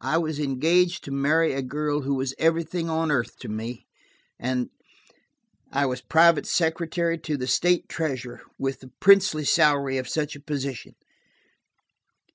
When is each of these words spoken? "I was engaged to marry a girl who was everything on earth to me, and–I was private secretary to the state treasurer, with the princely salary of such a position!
"I 0.00 0.16
was 0.16 0.40
engaged 0.40 1.04
to 1.04 1.10
marry 1.10 1.52
a 1.52 1.60
girl 1.60 2.00
who 2.00 2.14
was 2.14 2.32
everything 2.38 2.88
on 2.88 3.10
earth 3.10 3.36
to 3.40 3.48
me, 3.50 3.84
and–I 4.38 5.84
was 5.84 6.00
private 6.00 6.46
secretary 6.46 7.18
to 7.18 7.36
the 7.36 7.46
state 7.46 7.86
treasurer, 7.86 8.40
with 8.58 8.80
the 8.80 8.88
princely 9.00 9.44
salary 9.44 9.98
of 9.98 10.08
such 10.08 10.34
a 10.34 10.40
position! 10.40 10.94